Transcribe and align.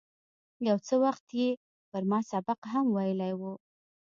یو 0.67 0.77
څه 0.87 0.93
وخت 1.03 1.25
یې 1.39 1.49
پر 1.91 2.01
ما 2.09 2.19
سبق 2.31 2.59
هم 2.71 2.85
ویلی 2.95 3.33
و. 3.39 3.41